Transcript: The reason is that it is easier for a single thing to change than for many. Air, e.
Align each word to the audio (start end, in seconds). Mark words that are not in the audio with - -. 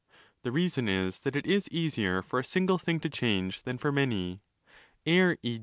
The 0.41 0.51
reason 0.51 0.89
is 0.89 1.19
that 1.19 1.35
it 1.35 1.45
is 1.45 1.69
easier 1.69 2.23
for 2.23 2.39
a 2.39 2.43
single 2.43 2.79
thing 2.79 2.99
to 3.01 3.07
change 3.07 3.61
than 3.61 3.77
for 3.77 3.91
many. 3.91 4.41
Air, 5.05 5.37
e. 5.43 5.59